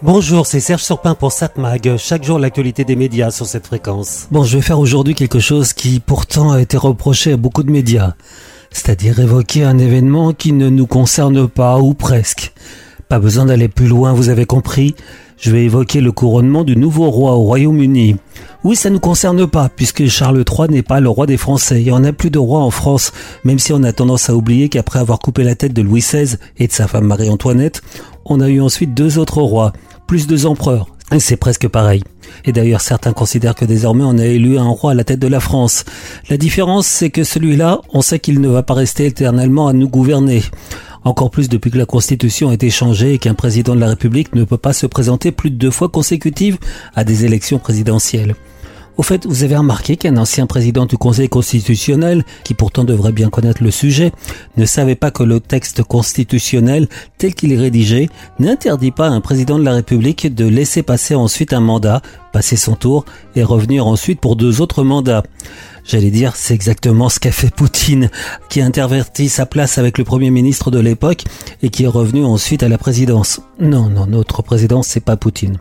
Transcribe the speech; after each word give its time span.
Bonjour, 0.00 0.46
c'est 0.46 0.60
Serge 0.60 0.84
Surpin 0.84 1.16
pour 1.16 1.32
SatMag. 1.32 1.96
Chaque 1.96 2.22
jour, 2.22 2.38
l'actualité 2.38 2.84
des 2.84 2.94
médias 2.94 3.32
sur 3.32 3.46
cette 3.46 3.66
fréquence. 3.66 4.28
Bon, 4.30 4.44
je 4.44 4.56
vais 4.56 4.62
faire 4.62 4.78
aujourd'hui 4.78 5.16
quelque 5.16 5.40
chose 5.40 5.72
qui 5.72 5.98
pourtant 5.98 6.52
a 6.52 6.60
été 6.60 6.76
reproché 6.76 7.32
à 7.32 7.36
beaucoup 7.36 7.64
de 7.64 7.72
médias. 7.72 8.14
C'est-à-dire 8.70 9.18
évoquer 9.18 9.64
un 9.64 9.76
événement 9.76 10.32
qui 10.34 10.52
ne 10.52 10.68
nous 10.68 10.86
concerne 10.86 11.48
pas, 11.48 11.80
ou 11.80 11.94
presque. 11.94 12.52
Pas 13.08 13.18
besoin 13.18 13.46
d'aller 13.46 13.66
plus 13.66 13.88
loin, 13.88 14.12
vous 14.12 14.28
avez 14.28 14.46
compris. 14.46 14.94
Je 15.36 15.50
vais 15.50 15.64
évoquer 15.64 16.00
le 16.00 16.12
couronnement 16.12 16.62
du 16.62 16.76
nouveau 16.76 17.10
roi 17.10 17.32
au 17.32 17.42
Royaume-Uni. 17.42 18.16
Oui, 18.62 18.76
ça 18.76 18.90
ne 18.90 18.94
nous 18.94 19.00
concerne 19.00 19.48
pas, 19.48 19.68
puisque 19.68 20.06
Charles 20.06 20.44
III 20.48 20.68
n'est 20.68 20.82
pas 20.82 21.00
le 21.00 21.08
roi 21.08 21.26
des 21.26 21.36
Français. 21.36 21.80
Il 21.80 21.84
n'y 21.86 21.90
en 21.90 22.04
a 22.04 22.12
plus 22.12 22.30
de 22.30 22.38
roi 22.38 22.60
en 22.60 22.70
France, 22.70 23.12
même 23.42 23.58
si 23.58 23.72
on 23.72 23.82
a 23.82 23.92
tendance 23.92 24.30
à 24.30 24.36
oublier 24.36 24.68
qu'après 24.68 25.00
avoir 25.00 25.18
coupé 25.18 25.42
la 25.42 25.56
tête 25.56 25.72
de 25.72 25.82
Louis 25.82 26.02
XVI 26.02 26.36
et 26.58 26.68
de 26.68 26.72
sa 26.72 26.86
femme 26.86 27.06
Marie-Antoinette, 27.06 27.82
on 28.24 28.40
a 28.40 28.48
eu 28.48 28.60
ensuite 28.60 28.94
deux 28.94 29.18
autres 29.18 29.42
rois 29.42 29.72
plus 30.08 30.26
deux 30.26 30.46
empereurs. 30.46 30.88
C'est 31.20 31.36
presque 31.36 31.68
pareil. 31.68 32.02
Et 32.44 32.52
d'ailleurs, 32.52 32.80
certains 32.80 33.12
considèrent 33.12 33.54
que 33.54 33.64
désormais 33.64 34.04
on 34.04 34.18
a 34.18 34.24
élu 34.24 34.58
un 34.58 34.68
roi 34.68 34.92
à 34.92 34.94
la 34.94 35.04
tête 35.04 35.20
de 35.20 35.28
la 35.28 35.38
France. 35.38 35.84
La 36.30 36.36
différence, 36.36 36.86
c'est 36.86 37.10
que 37.10 37.24
celui-là, 37.24 37.80
on 37.92 38.02
sait 38.02 38.18
qu'il 38.18 38.40
ne 38.40 38.48
va 38.48 38.62
pas 38.62 38.74
rester 38.74 39.06
éternellement 39.06 39.68
à 39.68 39.72
nous 39.72 39.88
gouverner. 39.88 40.42
Encore 41.04 41.30
plus 41.30 41.48
depuis 41.48 41.70
que 41.70 41.78
la 41.78 41.86
Constitution 41.86 42.48
a 42.48 42.54
été 42.54 42.70
changée 42.70 43.14
et 43.14 43.18
qu'un 43.18 43.34
président 43.34 43.74
de 43.74 43.80
la 43.80 43.88
République 43.88 44.34
ne 44.34 44.44
peut 44.44 44.58
pas 44.58 44.72
se 44.72 44.86
présenter 44.86 45.30
plus 45.30 45.50
de 45.50 45.56
deux 45.56 45.70
fois 45.70 45.88
consécutives 45.88 46.58
à 46.94 47.04
des 47.04 47.24
élections 47.24 47.58
présidentielles. 47.58 48.34
Au 48.98 49.04
fait, 49.04 49.26
vous 49.26 49.44
avez 49.44 49.56
remarqué 49.56 49.96
qu'un 49.96 50.16
ancien 50.16 50.48
président 50.48 50.84
du 50.84 50.98
Conseil 50.98 51.28
constitutionnel, 51.28 52.24
qui 52.42 52.52
pourtant 52.52 52.82
devrait 52.82 53.12
bien 53.12 53.30
connaître 53.30 53.62
le 53.62 53.70
sujet, 53.70 54.10
ne 54.56 54.64
savait 54.64 54.96
pas 54.96 55.12
que 55.12 55.22
le 55.22 55.38
texte 55.38 55.84
constitutionnel, 55.84 56.88
tel 57.16 57.32
qu'il 57.32 57.52
est 57.52 57.58
rédigé, 57.58 58.10
n'interdit 58.40 58.90
pas 58.90 59.06
à 59.06 59.10
un 59.10 59.20
président 59.20 59.56
de 59.56 59.64
la 59.64 59.74
République 59.74 60.34
de 60.34 60.46
laisser 60.46 60.82
passer 60.82 61.14
ensuite 61.14 61.52
un 61.52 61.60
mandat, 61.60 62.02
passer 62.32 62.56
son 62.56 62.74
tour 62.74 63.04
et 63.34 63.42
revenir 63.42 63.86
ensuite 63.86 64.20
pour 64.20 64.36
deux 64.36 64.60
autres 64.60 64.82
mandats. 64.84 65.22
J'allais 65.88 66.10
dire, 66.10 66.36
c'est 66.36 66.52
exactement 66.52 67.08
ce 67.08 67.18
qu'a 67.18 67.32
fait 67.32 67.50
Poutine, 67.50 68.10
qui 68.50 68.60
a 68.60 68.66
interverti 68.66 69.30
sa 69.30 69.46
place 69.46 69.78
avec 69.78 69.96
le 69.96 70.04
Premier 70.04 70.30
ministre 70.30 70.70
de 70.70 70.78
l'époque 70.78 71.24
et 71.62 71.70
qui 71.70 71.84
est 71.84 71.88
revenu 71.88 72.26
ensuite 72.26 72.62
à 72.62 72.68
la 72.68 72.76
présidence. 72.76 73.40
Non, 73.58 73.88
non, 73.88 74.06
notre 74.06 74.42
président, 74.42 74.82
c'est 74.82 75.00
pas 75.00 75.16
Poutine. 75.16 75.56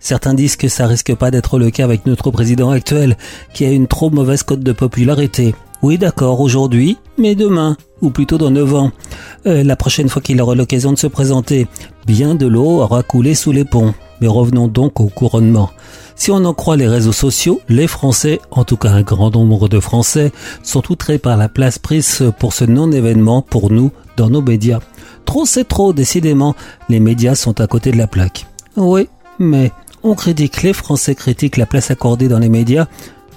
Certains 0.00 0.34
disent 0.34 0.56
que 0.56 0.66
ça 0.66 0.88
risque 0.88 1.14
pas 1.14 1.30
d'être 1.30 1.58
le 1.58 1.70
cas 1.70 1.84
avec 1.84 2.04
notre 2.04 2.32
président 2.32 2.70
actuel, 2.70 3.16
qui 3.54 3.64
a 3.64 3.70
une 3.70 3.86
trop 3.86 4.10
mauvaise 4.10 4.42
cote 4.42 4.60
de 4.60 4.72
popularité. 4.72 5.54
Oui, 5.82 5.98
d'accord, 5.98 6.40
aujourd'hui, 6.40 6.98
mais 7.16 7.36
demain, 7.36 7.76
ou 8.02 8.10
plutôt 8.10 8.38
dans 8.38 8.50
9 8.50 8.74
ans. 8.74 8.90
Euh, 9.46 9.62
la 9.62 9.76
prochaine 9.76 10.08
fois 10.08 10.20
qu'il 10.20 10.42
aura 10.42 10.56
l'occasion 10.56 10.92
de 10.92 10.98
se 10.98 11.06
présenter, 11.06 11.68
bien 12.06 12.34
de 12.34 12.46
l'eau 12.46 12.80
aura 12.80 13.04
coulé 13.04 13.36
sous 13.36 13.52
les 13.52 13.64
ponts. 13.64 13.94
Mais 14.20 14.28
revenons 14.28 14.68
donc 14.68 15.00
au 15.00 15.06
couronnement. 15.06 15.70
Si 16.14 16.30
on 16.30 16.44
en 16.44 16.52
croit 16.52 16.76
les 16.76 16.88
réseaux 16.88 17.12
sociaux, 17.12 17.60
les 17.68 17.86
Français, 17.86 18.40
en 18.50 18.64
tout 18.64 18.76
cas 18.76 18.90
un 18.90 19.02
grand 19.02 19.30
nombre 19.30 19.68
de 19.68 19.80
Français, 19.80 20.32
sont 20.62 20.92
outrés 20.92 21.18
par 21.18 21.36
la 21.36 21.48
place 21.48 21.78
prise 21.78 22.22
pour 22.38 22.52
ce 22.52 22.64
non-événement 22.64 23.40
pour 23.42 23.70
nous 23.70 23.90
dans 24.16 24.28
nos 24.28 24.42
médias. 24.42 24.80
Trop 25.24 25.46
c'est 25.46 25.64
trop, 25.64 25.92
décidément, 25.92 26.54
les 26.88 27.00
médias 27.00 27.34
sont 27.34 27.60
à 27.60 27.66
côté 27.66 27.90
de 27.90 27.96
la 27.96 28.06
plaque. 28.06 28.46
Oui, 28.76 29.08
mais 29.38 29.72
on 30.02 30.14
critique, 30.14 30.62
les 30.62 30.72
Français 30.72 31.14
critiquent 31.14 31.56
la 31.56 31.66
place 31.66 31.90
accordée 31.90 32.28
dans 32.28 32.38
les 32.38 32.48
médias, 32.48 32.86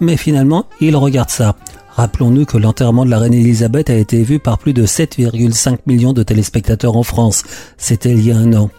mais 0.00 0.16
finalement, 0.16 0.66
ils 0.80 0.96
regardent 0.96 1.30
ça. 1.30 1.56
Rappelons-nous 2.00 2.46
que 2.46 2.56
l'enterrement 2.56 3.04
de 3.04 3.10
la 3.10 3.18
reine 3.18 3.34
Elisabeth 3.34 3.90
a 3.90 3.94
été 3.94 4.22
vu 4.22 4.38
par 4.38 4.56
plus 4.56 4.72
de 4.72 4.86
7,5 4.86 5.80
millions 5.84 6.14
de 6.14 6.22
téléspectateurs 6.22 6.96
en 6.96 7.02
France. 7.02 7.42
C'était 7.76 8.12
il 8.12 8.26
y 8.26 8.32
a 8.32 8.38
un 8.38 8.54
an. 8.54 8.70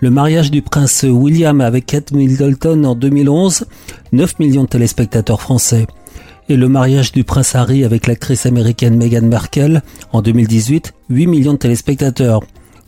Le 0.00 0.08
mariage 0.08 0.50
du 0.50 0.62
prince 0.62 1.04
William 1.06 1.60
avec 1.60 1.84
Kate 1.84 2.12
Middleton 2.12 2.84
en 2.84 2.94
2011, 2.94 3.66
9 4.12 4.38
millions 4.38 4.62
de 4.62 4.68
téléspectateurs 4.68 5.42
français. 5.42 5.86
Et 6.48 6.56
le 6.56 6.70
mariage 6.70 7.12
du 7.12 7.22
prince 7.22 7.54
Harry 7.54 7.84
avec 7.84 8.06
l'actrice 8.06 8.46
américaine 8.46 8.96
Meghan 8.96 9.26
Markle 9.26 9.82
en 10.14 10.22
2018, 10.22 10.94
8 11.10 11.26
millions 11.26 11.52
de 11.52 11.58
téléspectateurs. 11.58 12.40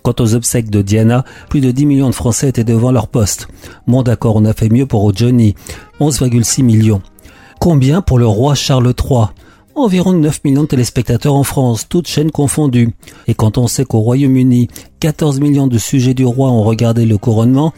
Quant 0.02 0.14
aux 0.20 0.34
obsèques 0.34 0.70
de 0.70 0.80
Diana, 0.80 1.26
plus 1.50 1.60
de 1.60 1.70
10 1.70 1.84
millions 1.84 2.08
de 2.08 2.14
Français 2.14 2.48
étaient 2.48 2.64
devant 2.64 2.92
leur 2.92 3.08
poste. 3.08 3.46
Bon 3.86 4.02
d'accord, 4.02 4.36
on 4.36 4.46
a 4.46 4.54
fait 4.54 4.70
mieux 4.70 4.86
pour 4.86 5.14
Johnny, 5.14 5.54
11,6 6.00 6.62
millions. 6.62 7.02
Combien 7.60 8.00
pour 8.00 8.18
le 8.18 8.26
roi 8.26 8.54
Charles 8.54 8.94
III 8.98 9.26
Environ 9.74 10.12
9 10.12 10.44
millions 10.44 10.62
de 10.64 10.68
téléspectateurs 10.68 11.34
en 11.34 11.44
France, 11.44 11.86
toutes 11.88 12.06
chaînes 12.06 12.30
confondues. 12.30 12.90
Et 13.26 13.32
quand 13.32 13.56
on 13.56 13.66
sait 13.66 13.86
qu'au 13.86 14.00
Royaume-Uni, 14.00 14.68
14 15.00 15.40
millions 15.40 15.66
de 15.66 15.78
sujets 15.78 16.12
du 16.12 16.26
roi 16.26 16.50
ont 16.50 16.62
regardé 16.62 17.06
le 17.06 17.16
couronnement, 17.16 17.72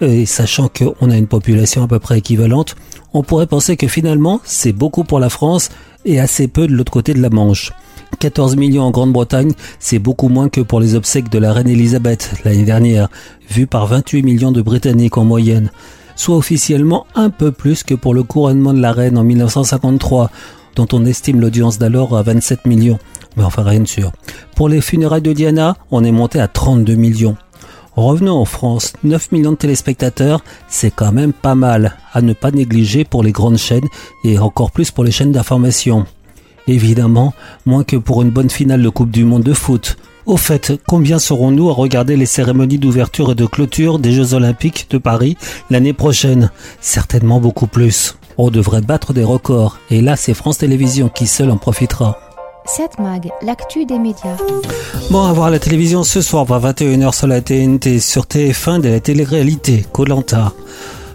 et 0.00 0.26
sachant 0.26 0.68
qu'on 0.68 1.10
a 1.10 1.16
une 1.16 1.28
population 1.28 1.84
à 1.84 1.86
peu 1.86 2.00
près 2.00 2.18
équivalente, 2.18 2.74
on 3.14 3.22
pourrait 3.22 3.46
penser 3.46 3.76
que 3.76 3.86
finalement, 3.86 4.40
c'est 4.42 4.72
beaucoup 4.72 5.04
pour 5.04 5.20
la 5.20 5.28
France 5.28 5.68
et 6.04 6.18
assez 6.18 6.48
peu 6.48 6.66
de 6.66 6.72
l'autre 6.72 6.90
côté 6.90 7.14
de 7.14 7.22
la 7.22 7.30
Manche. 7.30 7.72
14 8.18 8.56
millions 8.56 8.82
en 8.82 8.90
Grande-Bretagne, 8.90 9.52
c'est 9.78 10.00
beaucoup 10.00 10.28
moins 10.28 10.48
que 10.48 10.60
pour 10.60 10.80
les 10.80 10.96
obsèques 10.96 11.30
de 11.30 11.38
la 11.38 11.52
reine 11.52 11.68
Elisabeth 11.68 12.40
l'année 12.44 12.64
dernière, 12.64 13.08
vu 13.48 13.68
par 13.68 13.86
28 13.86 14.24
millions 14.24 14.52
de 14.52 14.62
Britanniques 14.62 15.16
en 15.16 15.24
moyenne 15.24 15.70
soit 16.16 16.36
officiellement 16.36 17.06
un 17.14 17.28
peu 17.28 17.52
plus 17.52 17.82
que 17.82 17.94
pour 17.94 18.14
le 18.14 18.22
couronnement 18.22 18.72
de 18.72 18.80
la 18.80 18.92
reine 18.92 19.18
en 19.18 19.22
1953, 19.22 20.30
dont 20.76 20.86
on 20.92 21.04
estime 21.04 21.40
l'audience 21.40 21.78
d'alors 21.78 22.16
à 22.16 22.22
27 22.22 22.66
millions. 22.66 22.98
Mais 23.36 23.42
enfin 23.42 23.62
rien 23.62 23.80
de 23.80 23.88
sûr. 23.88 24.12
Pour 24.54 24.68
les 24.68 24.80
funérailles 24.80 25.22
de 25.22 25.32
Diana, 25.32 25.76
on 25.90 26.04
est 26.04 26.12
monté 26.12 26.38
à 26.38 26.48
32 26.48 26.94
millions. 26.94 27.36
Revenons 27.96 28.36
en 28.36 28.44
France, 28.44 28.92
9 29.04 29.32
millions 29.32 29.52
de 29.52 29.56
téléspectateurs, 29.56 30.44
c'est 30.68 30.90
quand 30.90 31.12
même 31.12 31.32
pas 31.32 31.54
mal, 31.54 31.96
à 32.12 32.20
ne 32.20 32.34
pas 32.34 32.50
négliger 32.50 33.04
pour 33.04 33.22
les 33.22 33.32
grandes 33.32 33.56
chaînes 33.56 33.88
et 34.22 34.38
encore 34.38 34.70
plus 34.70 34.90
pour 34.90 35.02
les 35.02 35.10
chaînes 35.10 35.32
d'information. 35.32 36.04
Évidemment, 36.68 37.32
moins 37.64 37.84
que 37.84 37.96
pour 37.96 38.20
une 38.20 38.30
bonne 38.30 38.50
finale 38.50 38.82
de 38.82 38.88
Coupe 38.90 39.10
du 39.10 39.24
Monde 39.24 39.44
de 39.44 39.54
foot. 39.54 39.96
Au 40.26 40.36
fait, 40.36 40.72
combien 40.86 41.18
serons-nous 41.18 41.70
à 41.70 41.72
regarder 41.72 42.16
les 42.16 42.26
cérémonies 42.26 42.78
d'ouverture 42.78 43.30
et 43.30 43.34
de 43.36 43.46
clôture 43.46 43.98
des 43.98 44.12
Jeux 44.12 44.34
Olympiques 44.34 44.88
de 44.90 44.98
Paris 44.98 45.36
l'année 45.70 45.92
prochaine? 45.92 46.50
Certainement 46.80 47.40
beaucoup 47.40 47.68
plus. 47.68 48.16
On 48.38 48.50
devrait 48.50 48.80
battre 48.80 49.12
des 49.12 49.24
records. 49.24 49.78
Et 49.90 50.00
là, 50.00 50.16
c'est 50.16 50.34
France 50.34 50.58
Télévisions 50.58 51.08
qui 51.08 51.26
seul 51.26 51.50
en 51.50 51.56
profitera. 51.56 52.18
7 52.66 52.98
Mag, 52.98 53.30
l'actu 53.42 53.86
des 53.86 53.98
médias. 53.98 54.36
Bon, 55.10 55.24
à 55.24 55.32
voir 55.32 55.50
la 55.50 55.60
télévision 55.60 56.02
ce 56.02 56.20
soir, 56.20 56.50
à 56.52 56.58
21h 56.58 57.14
sur 57.14 57.28
la 57.28 57.40
TNT, 57.40 58.00
sur 58.00 58.24
TF1 58.24 58.80
de 58.80 58.88
la 58.88 59.00
télé-réalité, 59.00 59.86
Colanta. 59.92 60.52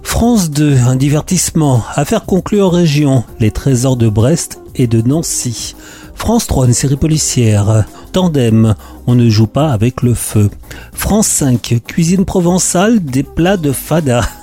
France 0.02 0.50
2, 0.50 0.78
un 0.88 0.96
divertissement, 0.96 1.84
affaire 1.96 2.26
conclue 2.26 2.62
en 2.62 2.70
région, 2.70 3.24
les 3.40 3.52
trésors 3.52 3.98
de 3.98 4.08
Brest 4.08 4.62
et 4.76 4.88
de 4.88 5.02
Nancy. 5.02 5.76
France 6.16 6.48
3, 6.48 6.68
une 6.68 6.74
série 6.74 6.96
policière. 6.96 7.86
Tandem, 8.14 8.76
on 9.08 9.16
ne 9.16 9.30
joue 9.30 9.48
pas 9.48 9.72
avec 9.72 10.02
le 10.04 10.14
feu. 10.14 10.50
France 10.94 11.28
5, 11.28 11.82
cuisine 11.86 12.26
provençale, 12.26 13.04
des 13.04 13.24
plats 13.24 13.58
de 13.58 13.72
fada. 13.72 14.22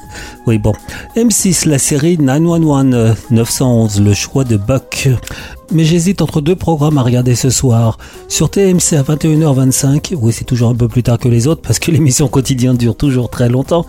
Oui, 0.48 0.56
bon. 0.56 0.72
M6, 1.14 1.68
la 1.68 1.78
série 1.78 2.16
911 2.16 3.16
911, 3.30 4.00
le 4.00 4.14
choix 4.14 4.44
de 4.44 4.56
Buck. 4.56 5.10
Mais 5.72 5.84
j'hésite 5.84 6.22
entre 6.22 6.40
deux 6.40 6.56
programmes 6.56 6.96
à 6.96 7.02
regarder 7.02 7.34
ce 7.34 7.50
soir. 7.50 7.98
Sur 8.28 8.48
TMC 8.48 8.96
à 8.96 9.02
21h25, 9.02 10.14
oui 10.14 10.32
c'est 10.32 10.46
toujours 10.46 10.70
un 10.70 10.74
peu 10.74 10.88
plus 10.88 11.02
tard 11.02 11.18
que 11.18 11.28
les 11.28 11.48
autres 11.48 11.60
parce 11.60 11.78
que 11.78 11.90
l'émission 11.90 12.28
quotidienne 12.28 12.78
dure 12.78 12.96
toujours 12.96 13.28
très 13.28 13.50
longtemps, 13.50 13.84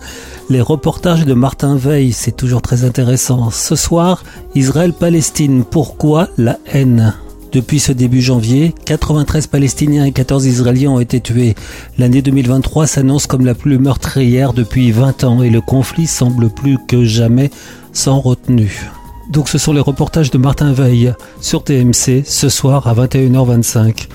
les 0.50 0.60
reportages 0.60 1.24
de 1.24 1.32
Martin 1.32 1.76
Veil, 1.76 2.12
c'est 2.12 2.36
toujours 2.36 2.60
très 2.60 2.84
intéressant. 2.84 3.50
Ce 3.50 3.74
soir, 3.74 4.22
Israël-Palestine, 4.54 5.64
pourquoi 5.64 6.28
la 6.36 6.58
haine? 6.66 7.14
Depuis 7.52 7.80
ce 7.80 7.92
début 7.92 8.20
janvier, 8.20 8.74
93 8.84 9.46
Palestiniens 9.48 10.04
et 10.04 10.12
14 10.12 10.46
Israéliens 10.46 10.90
ont 10.90 11.00
été 11.00 11.20
tués. 11.20 11.54
L'année 11.98 12.22
2023 12.22 12.86
s'annonce 12.86 13.26
comme 13.26 13.44
la 13.44 13.54
plus 13.54 13.78
meurtrière 13.78 14.52
depuis 14.52 14.92
20 14.92 15.24
ans 15.24 15.42
et 15.42 15.50
le 15.50 15.60
conflit 15.60 16.06
semble 16.06 16.50
plus 16.50 16.78
que 16.86 17.04
jamais 17.04 17.50
sans 17.92 18.20
retenue. 18.20 18.90
Donc 19.30 19.48
ce 19.48 19.58
sont 19.58 19.72
les 19.72 19.80
reportages 19.80 20.30
de 20.30 20.38
Martin 20.38 20.72
Veil 20.72 21.14
sur 21.40 21.62
TMC 21.62 22.24
ce 22.24 22.48
soir 22.48 22.86
à 22.86 22.94
21h25. 22.94 24.08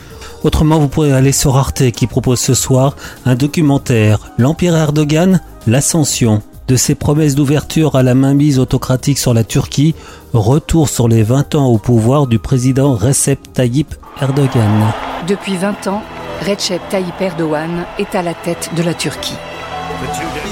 Autrement, 0.43 0.79
vous 0.79 0.88
pourrez 0.88 1.11
aller 1.11 1.31
sur 1.31 1.57
Arte 1.57 1.91
qui 1.91 2.07
propose 2.07 2.39
ce 2.39 2.53
soir 2.53 2.95
un 3.25 3.35
documentaire 3.35 4.31
L'Empire 4.38 4.75
Erdogan, 4.75 5.41
l'ascension 5.67 6.41
de 6.67 6.75
ses 6.75 6.95
promesses 6.95 7.35
d'ouverture 7.35 7.95
à 7.95 8.03
la 8.03 8.15
mainmise 8.15 8.59
autocratique 8.59 9.17
sur 9.17 9.33
la 9.33 9.44
Turquie, 9.44 9.95
retour 10.33 10.89
sur 10.89 11.07
les 11.07 11.23
20 11.23 11.56
ans 11.56 11.67
au 11.67 11.77
pouvoir 11.77 12.27
du 12.27 12.39
président 12.39 12.95
Recep 12.95 13.39
Tayyip 13.53 13.95
Erdogan. 14.21 14.94
Depuis 15.27 15.57
20 15.57 15.88
ans, 15.88 16.01
Recep 16.41 16.81
Tayyip 16.89 17.19
Erdogan 17.21 17.85
est 18.00 18.15
à 18.15 18.21
la 18.21 18.33
tête 18.33 18.71
de 18.75 18.83
la 18.83 18.94
Turquie. 18.94 19.38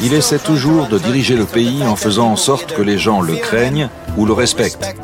Il 0.04 0.14
essaie 0.14 0.40
toujours 0.40 0.88
de 0.88 0.98
diriger 0.98 1.36
le 1.36 1.46
pays 1.46 1.84
en 1.84 1.96
faisant 1.96 2.32
en 2.32 2.36
sorte 2.36 2.74
que 2.74 2.82
les 2.82 2.98
gens 2.98 3.22
le 3.22 3.36
craignent 3.36 3.90
ou 4.18 4.26
le 4.26 4.34
respectent. 4.34 4.96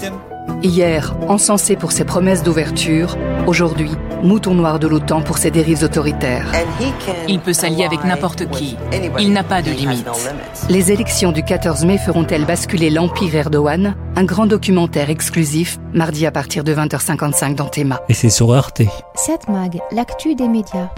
Hier, 0.61 1.15
encensé 1.27 1.75
pour 1.75 1.91
ses 1.91 2.03
promesses 2.03 2.43
d'ouverture, 2.43 3.17
aujourd'hui, 3.47 3.91
mouton 4.23 4.53
noir 4.53 4.79
de 4.79 4.87
l'OTAN 4.87 5.21
pour 5.21 5.37
ses 5.37 5.51
dérives 5.51 5.83
autoritaires. 5.83 6.51
Il 7.27 7.39
peut 7.39 7.53
s'allier 7.53 7.85
avec 7.85 8.03
n'importe 8.03 8.49
qui. 8.49 8.75
Il 9.19 9.31
n'a 9.31 9.43
pas 9.43 9.61
de 9.61 9.71
limite. 9.71 10.05
Les 10.69 10.91
élections 10.91 11.31
du 11.31 11.43
14 11.43 11.85
mai 11.85 11.97
feront-elles 11.97 12.45
basculer 12.45 12.89
l'empire 12.89 13.35
Erdogan? 13.35 13.95
Un 14.15 14.23
grand 14.23 14.47
documentaire 14.47 15.09
exclusif, 15.09 15.77
mardi 15.93 16.25
à 16.25 16.31
partir 16.31 16.63
de 16.63 16.73
20h55 16.73 17.55
dans 17.55 17.67
Théma. 17.67 18.01
Et 18.09 18.13
c'est 18.13 18.29
sur 18.29 18.53
Arte. 18.53 18.81
7 19.15 19.49
Mag, 19.49 19.79
l'actu 19.91 20.35
des 20.35 20.47
médias. 20.47 20.89